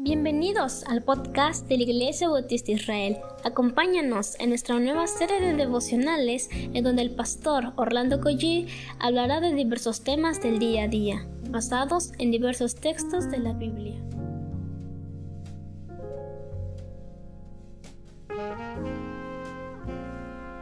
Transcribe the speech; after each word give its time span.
Bienvenidos 0.00 0.84
al 0.84 1.02
podcast 1.02 1.66
de 1.66 1.76
la 1.76 1.82
Iglesia 1.82 2.28
Bautista 2.28 2.70
Israel. 2.70 3.18
Acompáñanos 3.42 4.38
en 4.38 4.50
nuestra 4.50 4.78
nueva 4.78 5.08
serie 5.08 5.40
de 5.40 5.54
devocionales 5.54 6.48
en 6.52 6.84
donde 6.84 7.02
el 7.02 7.16
pastor 7.16 7.72
Orlando 7.74 8.20
Collie 8.20 8.68
hablará 9.00 9.40
de 9.40 9.52
diversos 9.52 10.04
temas 10.04 10.40
del 10.40 10.60
día 10.60 10.84
a 10.84 10.88
día, 10.88 11.26
basados 11.50 12.12
en 12.18 12.30
diversos 12.30 12.76
textos 12.76 13.28
de 13.28 13.38
la 13.38 13.54
Biblia. 13.54 14.00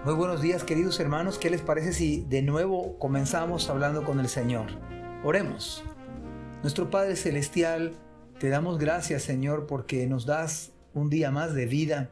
Muy 0.07 0.15
buenos 0.15 0.41
días 0.41 0.65
queridos 0.65 0.99
hermanos, 0.99 1.39
¿qué 1.39 1.51
les 1.51 1.61
parece 1.61 1.93
si 1.93 2.23
de 2.23 2.41
nuevo 2.41 2.99
comenzamos 2.99 3.69
hablando 3.69 4.03
con 4.03 4.19
el 4.19 4.31
Señor? 4.31 4.69
Oremos. 5.23 5.85
Nuestro 6.63 6.89
Padre 6.89 7.17
Celestial, 7.17 7.93
te 8.39 8.51
damos 8.51 8.79
gracias, 8.79 9.23
Señor, 9.23 9.67
porque 9.67 10.07
nos 10.07 10.27
das 10.27 10.73
un 10.93 11.09
día 11.09 11.31
más 11.31 11.55
de 11.55 11.67
vida. 11.67 12.11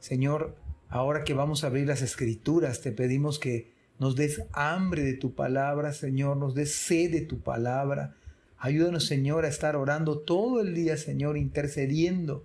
Señor, 0.00 0.56
ahora 0.88 1.22
que 1.22 1.34
vamos 1.34 1.62
a 1.62 1.68
abrir 1.68 1.86
las 1.86 2.02
escrituras, 2.02 2.80
te 2.80 2.90
pedimos 2.90 3.38
que 3.38 3.72
nos 3.98 4.16
des 4.16 4.42
hambre 4.52 5.04
de 5.04 5.14
tu 5.14 5.34
palabra, 5.34 5.92
Señor, 5.92 6.36
nos 6.36 6.54
des 6.54 6.74
sed 6.74 7.12
de 7.12 7.20
tu 7.20 7.40
palabra. 7.40 8.16
Ayúdanos, 8.58 9.06
Señor, 9.06 9.44
a 9.44 9.48
estar 9.48 9.76
orando 9.76 10.18
todo 10.18 10.60
el 10.60 10.74
día, 10.74 10.96
Señor, 10.96 11.38
intercediendo 11.38 12.44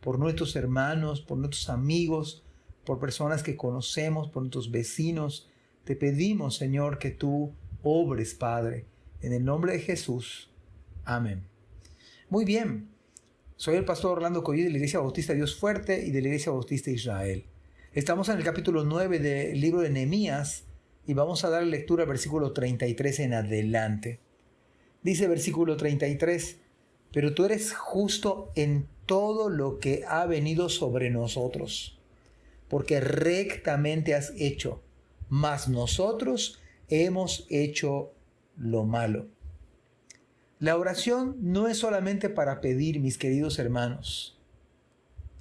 por 0.00 0.18
nuestros 0.18 0.54
hermanos, 0.54 1.22
por 1.22 1.38
nuestros 1.38 1.70
amigos, 1.70 2.44
por 2.84 2.98
personas 2.98 3.42
que 3.42 3.56
conocemos, 3.56 4.28
por 4.28 4.42
nuestros 4.42 4.70
vecinos. 4.70 5.48
Te 5.84 5.96
pedimos, 5.96 6.56
Señor, 6.56 6.98
que 6.98 7.10
tú 7.10 7.54
obres, 7.82 8.34
Padre, 8.34 8.86
en 9.22 9.32
el 9.32 9.44
nombre 9.44 9.72
de 9.72 9.80
Jesús. 9.80 10.50
Amén. 11.04 11.57
Muy 12.30 12.44
bien, 12.44 12.90
soy 13.56 13.76
el 13.76 13.86
pastor 13.86 14.18
Orlando 14.18 14.42
Collí 14.42 14.62
de 14.62 14.68
la 14.68 14.76
Iglesia 14.76 15.00
Bautista 15.00 15.32
Dios 15.32 15.56
Fuerte 15.56 16.04
y 16.04 16.10
de 16.10 16.20
la 16.20 16.28
Iglesia 16.28 16.52
Bautista 16.52 16.90
Israel. 16.90 17.46
Estamos 17.94 18.28
en 18.28 18.36
el 18.36 18.44
capítulo 18.44 18.84
9 18.84 19.18
del 19.18 19.58
libro 19.58 19.80
de 19.80 19.88
Nehemías 19.88 20.64
y 21.06 21.14
vamos 21.14 21.46
a 21.46 21.48
dar 21.48 21.62
lectura 21.62 22.02
al 22.02 22.08
versículo 22.10 22.52
33 22.52 23.20
en 23.20 23.32
adelante. 23.32 24.20
Dice 25.02 25.26
versículo 25.26 25.78
33, 25.78 26.58
pero 27.14 27.32
tú 27.32 27.46
eres 27.46 27.72
justo 27.72 28.52
en 28.56 28.86
todo 29.06 29.48
lo 29.48 29.78
que 29.78 30.04
ha 30.06 30.26
venido 30.26 30.68
sobre 30.68 31.08
nosotros, 31.08 31.98
porque 32.68 33.00
rectamente 33.00 34.14
has 34.14 34.34
hecho, 34.36 34.82
mas 35.30 35.70
nosotros 35.70 36.60
hemos 36.88 37.46
hecho 37.48 38.12
lo 38.58 38.84
malo. 38.84 39.28
La 40.60 40.76
oración 40.76 41.36
no 41.40 41.68
es 41.68 41.78
solamente 41.78 42.28
para 42.28 42.60
pedir, 42.60 42.98
mis 42.98 43.16
queridos 43.16 43.60
hermanos, 43.60 44.36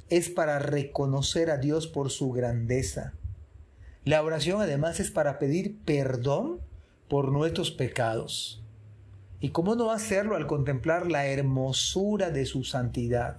es 0.10 0.30
para 0.30 0.60
reconocer 0.60 1.50
a 1.50 1.58
Dios 1.58 1.88
por 1.88 2.12
su 2.12 2.32
grandeza. 2.32 3.14
La 4.06 4.22
oración 4.22 4.62
además 4.62 5.00
es 5.00 5.10
para 5.10 5.40
pedir 5.40 5.80
perdón 5.86 6.60
por 7.08 7.32
nuestros 7.32 7.72
pecados. 7.72 8.64
¿Y 9.40 9.50
cómo 9.50 9.76
no 9.76 9.90
hacerlo 9.90 10.36
al 10.36 10.46
contemplar 10.46 11.10
la 11.10 11.26
hermosura 11.26 12.30
de 12.30 12.46
su 12.46 12.64
santidad? 12.64 13.38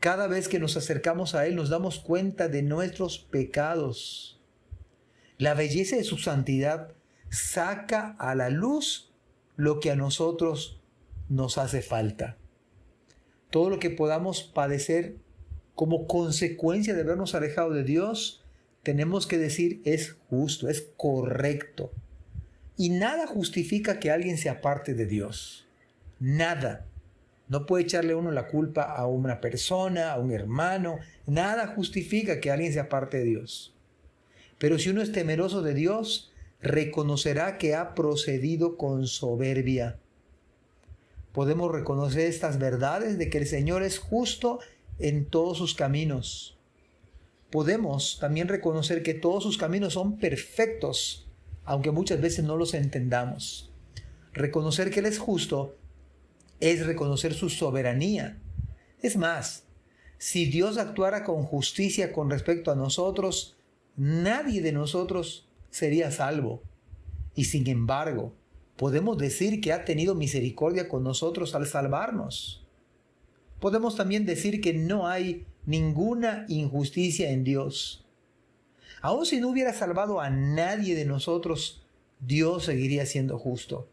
Cada 0.00 0.26
vez 0.26 0.48
que 0.48 0.58
nos 0.58 0.76
acercamos 0.76 1.36
a 1.36 1.46
Él 1.46 1.54
nos 1.54 1.70
damos 1.70 2.00
cuenta 2.00 2.48
de 2.48 2.62
nuestros 2.62 3.20
pecados. 3.20 4.40
La 5.38 5.54
belleza 5.54 5.94
de 5.94 6.04
su 6.04 6.18
santidad 6.18 6.92
saca 7.30 8.16
a 8.18 8.34
la 8.34 8.50
luz 8.50 9.13
lo 9.56 9.80
que 9.80 9.90
a 9.90 9.96
nosotros 9.96 10.80
nos 11.28 11.58
hace 11.58 11.82
falta. 11.82 12.36
Todo 13.50 13.70
lo 13.70 13.78
que 13.78 13.90
podamos 13.90 14.42
padecer 14.42 15.16
como 15.74 16.06
consecuencia 16.06 16.94
de 16.94 17.02
habernos 17.02 17.34
alejado 17.34 17.70
de 17.70 17.84
Dios, 17.84 18.44
tenemos 18.82 19.26
que 19.26 19.38
decir 19.38 19.80
es 19.84 20.16
justo, 20.28 20.68
es 20.68 20.88
correcto. 20.96 21.92
Y 22.76 22.90
nada 22.90 23.26
justifica 23.26 24.00
que 24.00 24.10
alguien 24.10 24.38
se 24.38 24.48
aparte 24.48 24.94
de 24.94 25.06
Dios. 25.06 25.66
Nada. 26.18 26.86
No 27.48 27.66
puede 27.66 27.84
echarle 27.84 28.14
uno 28.14 28.30
la 28.30 28.48
culpa 28.48 28.82
a 28.82 29.06
una 29.06 29.40
persona, 29.40 30.12
a 30.12 30.18
un 30.18 30.32
hermano. 30.32 30.98
Nada 31.26 31.68
justifica 31.68 32.40
que 32.40 32.50
alguien 32.50 32.72
se 32.72 32.80
aparte 32.80 33.18
de 33.18 33.24
Dios. 33.24 33.74
Pero 34.58 34.78
si 34.78 34.90
uno 34.90 35.02
es 35.02 35.12
temeroso 35.12 35.62
de 35.62 35.74
Dios, 35.74 36.32
reconocerá 36.64 37.58
que 37.58 37.74
ha 37.74 37.94
procedido 37.94 38.76
con 38.76 39.06
soberbia. 39.06 40.00
Podemos 41.32 41.70
reconocer 41.70 42.22
estas 42.22 42.58
verdades 42.58 43.18
de 43.18 43.28
que 43.28 43.38
el 43.38 43.46
Señor 43.46 43.82
es 43.82 43.98
justo 43.98 44.60
en 44.98 45.26
todos 45.26 45.58
sus 45.58 45.74
caminos. 45.74 46.58
Podemos 47.50 48.18
también 48.18 48.48
reconocer 48.48 49.02
que 49.02 49.14
todos 49.14 49.42
sus 49.42 49.58
caminos 49.58 49.92
son 49.92 50.16
perfectos, 50.16 51.28
aunque 51.64 51.90
muchas 51.90 52.20
veces 52.20 52.44
no 52.44 52.56
los 52.56 52.72
entendamos. 52.72 53.70
Reconocer 54.32 54.90
que 54.90 55.00
Él 55.00 55.06
es 55.06 55.18
justo 55.18 55.76
es 56.60 56.86
reconocer 56.86 57.34
su 57.34 57.50
soberanía. 57.50 58.38
Es 59.02 59.16
más, 59.16 59.64
si 60.16 60.46
Dios 60.46 60.78
actuara 60.78 61.24
con 61.24 61.42
justicia 61.42 62.10
con 62.12 62.30
respecto 62.30 62.70
a 62.70 62.76
nosotros, 62.76 63.56
nadie 63.96 64.62
de 64.62 64.72
nosotros 64.72 65.46
sería 65.74 66.12
salvo. 66.12 66.62
Y 67.34 67.46
sin 67.46 67.68
embargo, 67.68 68.32
podemos 68.76 69.18
decir 69.18 69.60
que 69.60 69.72
ha 69.72 69.84
tenido 69.84 70.14
misericordia 70.14 70.88
con 70.88 71.02
nosotros 71.02 71.56
al 71.56 71.66
salvarnos. 71.66 72.64
Podemos 73.58 73.96
también 73.96 74.24
decir 74.24 74.60
que 74.60 74.72
no 74.72 75.08
hay 75.08 75.46
ninguna 75.66 76.46
injusticia 76.48 77.32
en 77.32 77.42
Dios. 77.42 78.06
Aun 79.02 79.26
si 79.26 79.40
no 79.40 79.48
hubiera 79.48 79.74
salvado 79.74 80.20
a 80.20 80.30
nadie 80.30 80.94
de 80.94 81.06
nosotros, 81.06 81.84
Dios 82.20 82.66
seguiría 82.66 83.04
siendo 83.04 83.36
justo. 83.36 83.88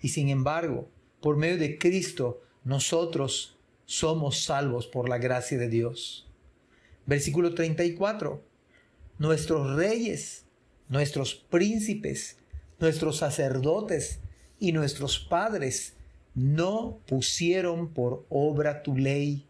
Y 0.00 0.08
sin 0.08 0.30
embargo, 0.30 0.88
por 1.20 1.36
medio 1.36 1.58
de 1.58 1.76
Cristo, 1.76 2.40
nosotros 2.64 3.58
somos 3.84 4.42
salvos 4.42 4.86
por 4.86 5.10
la 5.10 5.18
gracia 5.18 5.58
de 5.58 5.68
Dios. 5.68 6.30
Versículo 7.04 7.54
34. 7.54 8.42
Nuestros 9.18 9.76
reyes 9.76 10.45
nuestros 10.88 11.34
príncipes, 11.34 12.38
nuestros 12.78 13.18
sacerdotes 13.18 14.20
y 14.58 14.72
nuestros 14.72 15.18
padres 15.18 15.94
no 16.34 17.00
pusieron 17.06 17.88
por 17.92 18.26
obra 18.28 18.82
tu 18.82 18.96
ley, 18.96 19.46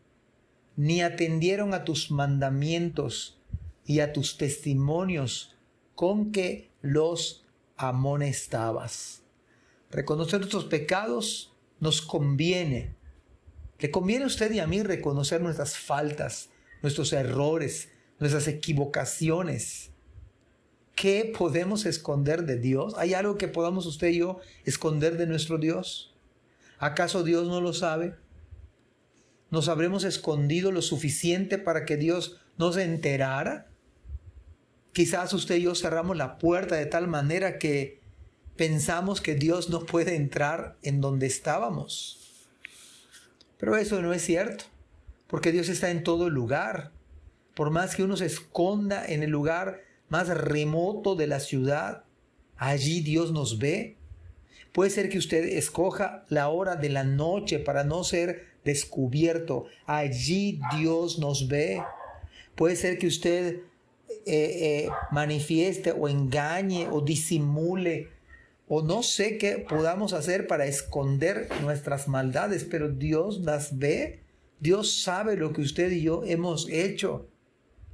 ni 0.76 1.02
atendieron 1.02 1.74
a 1.74 1.84
tus 1.84 2.10
mandamientos 2.10 3.38
y 3.84 4.00
a 4.00 4.12
tus 4.12 4.36
testimonios 4.36 5.56
con 5.94 6.32
que 6.32 6.70
los 6.82 7.44
amonestabas. 7.76 9.22
Reconocer 9.90 10.40
nuestros 10.40 10.64
pecados 10.64 11.52
nos 11.80 12.02
conviene. 12.02 12.94
Le 13.78 13.90
conviene 13.90 14.24
a 14.24 14.28
usted 14.28 14.50
y 14.52 14.60
a 14.60 14.66
mí 14.66 14.82
reconocer 14.82 15.40
nuestras 15.40 15.76
faltas, 15.76 16.50
nuestros 16.82 17.12
errores, 17.12 17.88
nuestras 18.18 18.48
equivocaciones. 18.48 19.90
¿Qué 20.96 21.30
podemos 21.36 21.84
esconder 21.84 22.46
de 22.46 22.56
Dios? 22.56 22.94
¿Hay 22.96 23.12
algo 23.12 23.36
que 23.36 23.48
podamos 23.48 23.84
usted 23.84 24.08
y 24.08 24.20
yo 24.20 24.40
esconder 24.64 25.18
de 25.18 25.26
nuestro 25.26 25.58
Dios? 25.58 26.14
¿Acaso 26.78 27.22
Dios 27.22 27.46
no 27.48 27.60
lo 27.60 27.74
sabe? 27.74 28.14
¿Nos 29.50 29.68
habremos 29.68 30.04
escondido 30.04 30.72
lo 30.72 30.80
suficiente 30.80 31.58
para 31.58 31.84
que 31.84 31.98
Dios 31.98 32.40
no 32.56 32.72
se 32.72 32.84
enterara? 32.84 33.68
Quizás 34.94 35.34
usted 35.34 35.56
y 35.56 35.64
yo 35.64 35.74
cerramos 35.74 36.16
la 36.16 36.38
puerta 36.38 36.76
de 36.76 36.86
tal 36.86 37.08
manera 37.08 37.58
que 37.58 38.00
pensamos 38.56 39.20
que 39.20 39.34
Dios 39.34 39.68
no 39.68 39.84
puede 39.84 40.16
entrar 40.16 40.78
en 40.80 41.02
donde 41.02 41.26
estábamos. 41.26 42.48
Pero 43.58 43.76
eso 43.76 44.00
no 44.00 44.14
es 44.14 44.22
cierto, 44.22 44.64
porque 45.26 45.52
Dios 45.52 45.68
está 45.68 45.90
en 45.90 46.02
todo 46.02 46.30
lugar. 46.30 46.90
Por 47.54 47.70
más 47.70 47.94
que 47.94 48.02
uno 48.02 48.16
se 48.16 48.24
esconda 48.24 49.04
en 49.04 49.22
el 49.22 49.28
lugar 49.28 49.85
más 50.08 50.28
remoto 50.28 51.14
de 51.16 51.26
la 51.26 51.40
ciudad, 51.40 52.04
allí 52.56 53.00
Dios 53.00 53.32
nos 53.32 53.58
ve. 53.58 53.96
Puede 54.72 54.90
ser 54.90 55.08
que 55.08 55.18
usted 55.18 55.44
escoja 55.44 56.24
la 56.28 56.48
hora 56.48 56.76
de 56.76 56.90
la 56.90 57.04
noche 57.04 57.58
para 57.58 57.84
no 57.84 58.04
ser 58.04 58.46
descubierto. 58.64 59.66
Allí 59.86 60.60
Dios 60.78 61.18
nos 61.18 61.48
ve. 61.48 61.82
Puede 62.54 62.76
ser 62.76 62.98
que 62.98 63.06
usted 63.06 63.60
eh, 64.08 64.14
eh, 64.26 64.88
manifieste 65.10 65.92
o 65.92 66.08
engañe 66.08 66.88
o 66.90 67.00
disimule 67.00 68.08
o 68.68 68.82
no 68.82 69.02
sé 69.02 69.38
qué 69.38 69.58
podamos 69.58 70.12
hacer 70.12 70.46
para 70.46 70.66
esconder 70.66 71.48
nuestras 71.62 72.08
maldades, 72.08 72.64
pero 72.64 72.88
Dios 72.88 73.40
las 73.40 73.78
ve. 73.78 74.20
Dios 74.58 75.02
sabe 75.02 75.36
lo 75.36 75.52
que 75.52 75.60
usted 75.60 75.92
y 75.92 76.02
yo 76.02 76.24
hemos 76.24 76.68
hecho. 76.68 77.28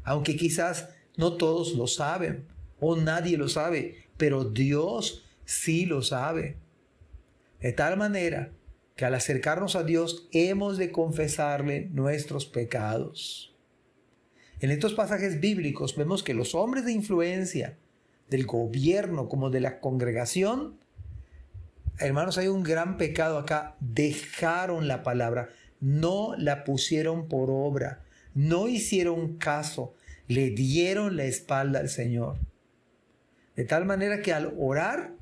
Aunque 0.05 0.37
quizás 0.37 0.89
no 1.17 1.35
todos 1.35 1.75
lo 1.75 1.87
saben 1.87 2.47
o 2.81 2.97
nadie 2.97 3.37
lo 3.37 3.49
sabe, 3.49 4.07
pero 4.17 4.45
Dios 4.45 5.25
sí 5.45 5.87
lo 5.87 6.03
sabe. 6.03 6.57
De 7.61 7.73
tal 7.73 7.97
manera 7.97 8.51
que 8.97 9.05
al 9.05 9.15
acercarnos 9.15 9.77
a 9.77 9.85
Dios 9.85 10.29
hemos 10.33 10.79
de 10.79 10.93
confesarle 10.93 11.89
nuestros 11.93 12.47
pecados. 12.47 13.55
En 14.61 14.71
estos 14.71 14.95
pasajes 14.95 15.41
bíblicos 15.41 15.97
vemos 15.97 16.23
que 16.23 16.35
los 16.35 16.55
hombres 16.55 16.85
de 16.85 16.93
influencia 16.93 17.79
del 18.31 18.47
gobierno 18.47 19.29
como 19.29 19.51
de 19.51 19.61
la 19.61 19.81
congregación, 19.81 20.79
hermanos, 21.99 22.39
hay 22.39 22.49
un 22.49 22.63
gran 22.63 22.97
pecado 22.97 23.39
acá, 23.39 23.77
dejaron 23.81 24.89
la 24.89 25.03
palabra, 25.03 25.49
no 25.81 26.35
la 26.37 26.65
pusieron 26.65 27.29
por 27.29 27.51
obra, 27.51 28.05
no 28.35 28.69
hicieron 28.69 29.37
caso, 29.37 29.95
le 30.29 30.51
dieron 30.51 31.17
la 31.17 31.25
espalda 31.25 31.81
al 31.81 31.89
Señor. 31.89 32.39
De 33.57 33.65
tal 33.65 33.85
manera 33.85 34.23
que 34.23 34.33
al 34.33 34.55
orar 34.59 35.15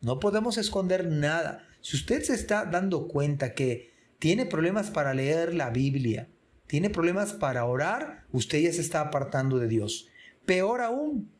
no 0.00 0.18
podemos 0.18 0.58
esconder 0.58 1.06
nada. 1.06 1.66
Si 1.80 1.96
usted 1.96 2.22
se 2.22 2.34
está 2.34 2.64
dando 2.64 3.08
cuenta 3.08 3.54
que 3.54 3.90
tiene 4.18 4.46
problemas 4.46 4.90
para 4.90 5.14
leer 5.14 5.54
la 5.54 5.70
Biblia, 5.70 6.28
tiene 6.66 6.90
problemas 6.90 7.32
para 7.32 7.64
orar, 7.64 8.24
usted 8.32 8.60
ya 8.60 8.72
se 8.72 8.80
está 8.80 9.00
apartando 9.00 9.58
de 9.58 9.68
Dios. 9.68 10.08
Peor 10.46 10.80
aún, 10.80 11.30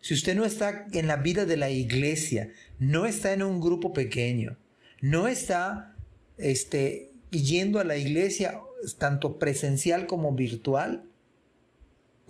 si 0.00 0.14
usted 0.14 0.34
no 0.34 0.44
está 0.44 0.86
en 0.92 1.06
la 1.06 1.16
vida 1.16 1.44
de 1.44 1.56
la 1.56 1.70
iglesia, 1.70 2.50
no 2.78 3.06
está 3.06 3.32
en 3.32 3.42
un 3.42 3.60
grupo 3.60 3.92
pequeño, 3.92 4.56
no 5.00 5.28
está 5.28 5.94
este, 6.38 7.12
yendo 7.30 7.80
a 7.80 7.84
la 7.84 7.96
iglesia 7.96 8.60
tanto 8.98 9.38
presencial 9.38 10.06
como 10.06 10.32
virtual, 10.34 11.04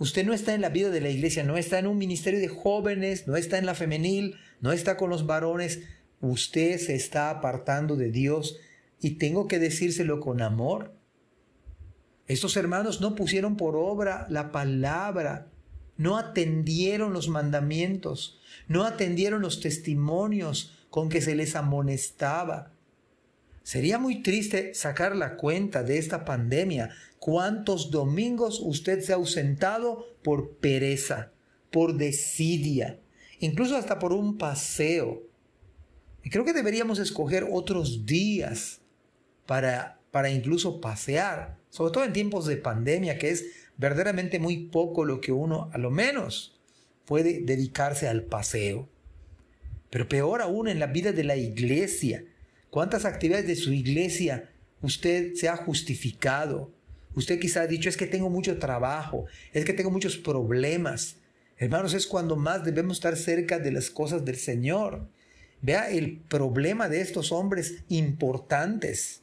usted 0.01 0.25
no 0.25 0.33
está 0.33 0.55
en 0.55 0.61
la 0.61 0.69
vida 0.69 0.89
de 0.89 0.99
la 0.99 1.09
iglesia, 1.09 1.43
no 1.43 1.57
está 1.57 1.77
en 1.77 1.85
un 1.85 1.99
ministerio 1.99 2.39
de 2.39 2.47
jóvenes, 2.47 3.27
no 3.27 3.35
está 3.35 3.59
en 3.59 3.67
la 3.67 3.75
femenil, 3.75 4.35
no 4.59 4.71
está 4.71 4.97
con 4.97 5.11
los 5.11 5.27
varones, 5.27 5.81
usted 6.21 6.79
se 6.79 6.95
está 6.95 7.29
apartando 7.29 7.95
de 7.95 8.09
Dios 8.09 8.57
y 8.99 9.11
tengo 9.11 9.47
que 9.47 9.59
decírselo 9.59 10.19
con 10.19 10.41
amor. 10.41 10.95
Estos 12.25 12.57
hermanos 12.57 12.99
no 12.99 13.13
pusieron 13.13 13.57
por 13.57 13.75
obra 13.75 14.25
la 14.31 14.51
palabra, 14.51 15.51
no 15.97 16.17
atendieron 16.17 17.13
los 17.13 17.29
mandamientos, 17.29 18.41
no 18.67 18.85
atendieron 18.85 19.43
los 19.43 19.59
testimonios 19.59 20.79
con 20.89 21.09
que 21.09 21.21
se 21.21 21.35
les 21.35 21.55
amonestaba. 21.55 22.73
Sería 23.63 23.99
muy 23.99 24.23
triste 24.23 24.73
sacar 24.73 25.15
la 25.15 25.35
cuenta 25.37 25.83
de 25.83 25.97
esta 25.97 26.25
pandemia. 26.25 26.89
¿Cuántos 27.19 27.91
domingos 27.91 28.59
usted 28.59 29.01
se 29.01 29.13
ha 29.13 29.15
ausentado 29.15 30.07
por 30.23 30.57
pereza, 30.57 31.31
por 31.69 31.95
desidia, 31.95 32.99
incluso 33.39 33.77
hasta 33.77 33.99
por 33.99 34.13
un 34.13 34.37
paseo? 34.37 35.21
Y 36.23 36.29
creo 36.29 36.45
que 36.45 36.53
deberíamos 36.53 36.99
escoger 36.99 37.47
otros 37.51 38.05
días 38.05 38.81
para, 39.45 39.99
para 40.11 40.29
incluso 40.29 40.81
pasear, 40.81 41.57
sobre 41.69 41.93
todo 41.93 42.03
en 42.03 42.13
tiempos 42.13 42.45
de 42.45 42.57
pandemia, 42.57 43.17
que 43.17 43.29
es 43.29 43.45
verdaderamente 43.77 44.39
muy 44.39 44.65
poco 44.67 45.05
lo 45.05 45.21
que 45.21 45.31
uno, 45.31 45.69
a 45.73 45.77
lo 45.77 45.91
menos, 45.91 46.59
puede 47.05 47.41
dedicarse 47.41 48.07
al 48.07 48.23
paseo. 48.23 48.89
Pero 49.89 50.07
peor 50.07 50.41
aún 50.41 50.67
en 50.67 50.79
la 50.79 50.87
vida 50.87 51.11
de 51.11 51.23
la 51.23 51.35
iglesia. 51.35 52.23
¿Cuántas 52.71 53.03
actividades 53.03 53.47
de 53.47 53.57
su 53.57 53.73
iglesia 53.73 54.49
usted 54.81 55.33
se 55.33 55.49
ha 55.49 55.57
justificado? 55.57 56.71
Usted 57.13 57.37
quizá 57.37 57.63
ha 57.63 57.67
dicho, 57.67 57.89
es 57.89 57.97
que 57.97 58.07
tengo 58.07 58.29
mucho 58.29 58.57
trabajo, 58.59 59.25
es 59.51 59.65
que 59.65 59.73
tengo 59.73 59.91
muchos 59.91 60.15
problemas. 60.15 61.17
Hermanos, 61.57 61.93
es 61.93 62.07
cuando 62.07 62.37
más 62.37 62.63
debemos 62.63 62.97
estar 62.97 63.17
cerca 63.17 63.59
de 63.59 63.73
las 63.73 63.89
cosas 63.89 64.23
del 64.23 64.37
Señor. 64.37 65.05
Vea 65.61 65.91
el 65.91 66.21
problema 66.21 66.87
de 66.87 67.01
estos 67.01 67.33
hombres 67.33 67.83
importantes. 67.89 69.21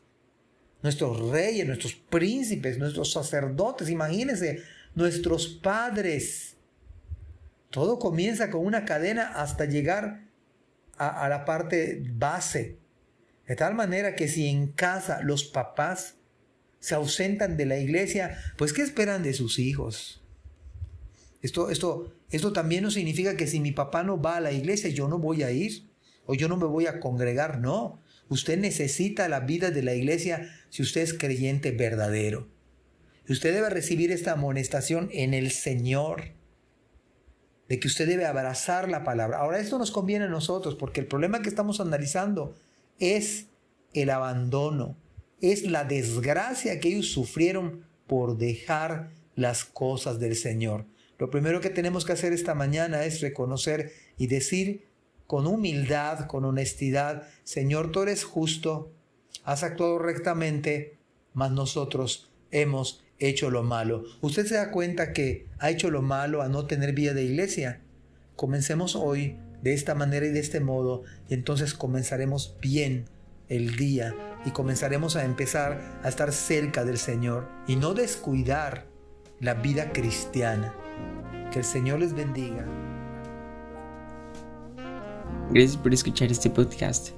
Nuestros 0.83 1.31
reyes, 1.31 1.67
nuestros 1.67 1.95
príncipes, 1.95 2.77
nuestros 2.79 3.13
sacerdotes, 3.13 3.89
imagínense, 3.89 4.63
nuestros 4.95 5.49
padres. 5.49 6.55
Todo 7.71 7.99
comienza 7.99 8.51
con 8.51 8.67
una 8.67 8.85
cadena 8.85 9.33
hasta 9.35 9.65
llegar 9.65 10.29
a, 10.99 11.25
a 11.25 11.29
la 11.31 11.47
parte 11.47 12.03
base. 12.13 12.78
De 13.49 13.57
tal 13.57 13.75
manera 13.75 14.15
que 14.15 14.29
si 14.29 14.47
en 14.47 14.69
casa 14.69 15.23
los 15.23 15.45
papás 15.45 16.17
se 16.81 16.95
ausentan 16.95 17.57
de 17.57 17.65
la 17.67 17.79
iglesia, 17.79 18.39
pues 18.59 18.75
¿qué 18.75 18.83
esperan 18.83 19.23
de 19.23 19.33
sus 19.33 19.59
hijos? 19.59 20.23
Esto, 21.41 21.71
esto, 21.71 22.13
esto 22.31 22.53
también 22.53 22.83
no 22.85 22.91
significa 22.91 23.37
que 23.37 23.47
si 23.47 23.59
mi 23.59 23.73
papá 23.73 24.03
no 24.03 24.21
va 24.21 24.37
a 24.37 24.41
la 24.41 24.53
iglesia, 24.53 24.91
yo 24.91 25.09
no 25.09 25.19
voy 25.19 25.43
a 25.43 25.51
ir 25.51 25.89
o 26.27 26.35
yo 26.35 26.47
no 26.49 26.59
me 26.59 26.67
voy 26.67 26.87
a 26.87 27.01
congregar, 27.01 27.59
no. 27.59 28.03
Usted 28.29 28.59
necesita 28.59 29.29
la 29.31 29.41
vida 29.41 29.71
de 29.71 29.83
la 29.83 29.95
iglesia 29.95 30.51
si 30.69 30.83
usted 30.83 31.01
es 31.01 31.15
creyente 31.15 31.71
verdadero. 31.71 32.49
Usted 33.27 33.55
debe 33.55 33.71
recibir 33.71 34.13
esta 34.13 34.33
amonestación 34.33 35.09
en 35.13 35.33
el 35.33 35.51
Señor, 35.51 36.33
de 37.69 37.81
que 37.81 37.89
usted 37.89 38.07
debe 38.07 38.27
abrazar 38.27 38.91
la 38.91 39.05
palabra. 39.05 39.39
Ahora, 39.39 39.59
esto 39.59 39.79
nos 39.79 39.91
conviene 39.91 40.27
a 40.27 40.29
nosotros, 40.29 40.75
porque 40.75 41.01
el 41.01 41.07
problema 41.07 41.41
que 41.41 41.49
estamos 41.49 41.81
analizando 41.81 42.55
es 42.99 43.47
el 43.95 44.11
abandono, 44.11 44.97
es 45.41 45.63
la 45.63 45.85
desgracia 45.85 46.81
que 46.81 46.89
ellos 46.89 47.09
sufrieron 47.09 47.85
por 48.07 48.39
dejar 48.39 49.11
las 49.35 49.65
cosas 49.65 50.19
del 50.19 50.37
Señor. 50.37 50.87
Lo 51.19 51.31
primero 51.31 51.61
que 51.61 51.71
tenemos 51.71 52.05
que 52.05 52.13
hacer 52.13 52.33
esta 52.33 52.55
mañana 52.55 53.05
es 53.05 53.21
reconocer 53.21 53.93
y 54.17 54.27
decir 54.27 54.89
con 55.27 55.47
humildad, 55.47 56.27
con 56.27 56.45
honestidad, 56.45 57.29
Señor, 57.45 57.93
tú 57.93 58.03
eres 58.03 58.25
justo, 58.25 58.93
has 59.45 59.63
actuado 59.63 59.99
rectamente, 59.99 60.97
mas 61.35 61.51
nosotros 61.51 62.31
hemos 62.51 63.05
hecho 63.19 63.51
lo 63.51 63.63
malo. 63.63 64.05
Usted 64.23 64.47
se 64.47 64.55
da 64.55 64.71
cuenta 64.71 65.13
que 65.13 65.47
ha 65.59 65.71
hecho 65.71 65.91
lo 65.91 66.03
malo 66.03 66.41
a 66.41 66.49
no 66.49 66.67
tener 66.67 66.95
vida 66.95 67.15
de 67.15 67.25
iglesia. 67.25 67.83
Comencemos 68.37 68.97
hoy 68.97 69.37
de 69.63 69.75
esta 69.75 69.95
manera 69.95 70.27
y 70.27 70.31
de 70.31 70.41
este 70.41 70.61
modo 70.61 71.03
y 71.29 71.35
entonces 71.35 71.75
comenzaremos 71.75 72.57
bien 72.61 73.07
el 73.49 73.77
día 73.77 74.15
y 74.45 74.51
comenzaremos 74.51 75.17
a 75.17 75.25
empezar 75.25 76.01
a 76.03 76.09
estar 76.09 76.33
cerca 76.33 76.85
del 76.85 76.99
Señor 76.99 77.49
y 77.67 77.77
no 77.77 77.95
descuidar 77.95 78.87
la 79.41 79.55
vida 79.55 79.93
cristiana. 79.93 80.75
Que 81.53 81.61
el 81.61 81.65
Señor 81.65 82.01
les 82.01 82.13
bendiga. 82.13 82.67
Gracias 85.51 85.77
por 85.79 85.95
escuchar 85.95 86.31
este 86.31 86.51
podcast. 86.51 87.11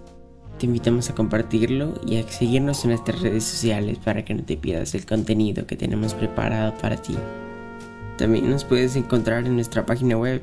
Te 0.58 0.66
invitamos 0.66 1.10
a 1.10 1.14
compartirlo 1.14 2.00
y 2.06 2.18
a 2.18 2.28
seguirnos 2.28 2.84
en 2.84 2.90
nuestras 2.90 3.20
redes 3.22 3.44
sociales 3.44 3.98
para 3.98 4.24
que 4.24 4.34
no 4.34 4.44
te 4.44 4.56
pierdas 4.56 4.94
el 4.94 5.06
contenido 5.06 5.66
que 5.66 5.76
tenemos 5.76 6.14
preparado 6.14 6.76
para 6.78 7.00
ti. 7.00 7.16
También 8.18 8.50
nos 8.50 8.64
puedes 8.64 8.94
encontrar 8.96 9.46
en 9.46 9.54
nuestra 9.54 9.86
página 9.86 10.16
web 10.16 10.42